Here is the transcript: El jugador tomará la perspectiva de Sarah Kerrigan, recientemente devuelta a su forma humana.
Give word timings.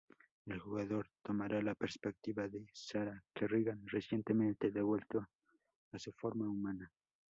El 0.47 0.57
jugador 0.59 1.07
tomará 1.21 1.61
la 1.61 1.75
perspectiva 1.75 2.47
de 2.47 2.65
Sarah 2.73 3.21
Kerrigan, 3.35 3.83
recientemente 3.85 4.71
devuelta 4.71 5.29
a 5.91 5.99
su 5.99 6.11
forma 6.13 6.49
humana. 6.49 6.91